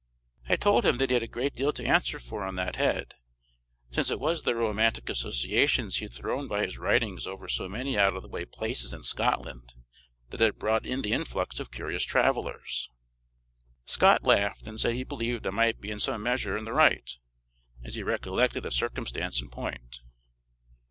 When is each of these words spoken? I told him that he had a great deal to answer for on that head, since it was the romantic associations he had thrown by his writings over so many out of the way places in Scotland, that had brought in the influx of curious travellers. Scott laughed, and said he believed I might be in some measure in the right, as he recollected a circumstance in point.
I 0.49 0.55
told 0.55 0.83
him 0.83 0.97
that 0.97 1.11
he 1.11 1.13
had 1.13 1.21
a 1.21 1.27
great 1.27 1.53
deal 1.53 1.71
to 1.73 1.85
answer 1.85 2.17
for 2.17 2.43
on 2.43 2.55
that 2.55 2.75
head, 2.75 3.13
since 3.91 4.09
it 4.09 4.19
was 4.19 4.41
the 4.41 4.55
romantic 4.55 5.07
associations 5.09 5.97
he 5.97 6.05
had 6.05 6.13
thrown 6.13 6.47
by 6.47 6.65
his 6.65 6.79
writings 6.79 7.27
over 7.27 7.47
so 7.47 7.69
many 7.69 7.99
out 7.99 8.15
of 8.15 8.23
the 8.23 8.27
way 8.27 8.45
places 8.45 8.93
in 8.93 9.03
Scotland, 9.03 9.75
that 10.31 10.39
had 10.39 10.57
brought 10.57 10.87
in 10.87 11.03
the 11.03 11.13
influx 11.13 11.59
of 11.59 11.69
curious 11.69 12.01
travellers. 12.01 12.89
Scott 13.85 14.23
laughed, 14.23 14.65
and 14.65 14.79
said 14.81 14.95
he 14.95 15.03
believed 15.03 15.45
I 15.45 15.51
might 15.51 15.79
be 15.79 15.91
in 15.91 15.99
some 15.99 16.23
measure 16.23 16.57
in 16.57 16.65
the 16.65 16.73
right, 16.73 17.15
as 17.83 17.93
he 17.93 18.01
recollected 18.01 18.65
a 18.65 18.71
circumstance 18.71 19.39
in 19.39 19.51
point. 19.51 19.99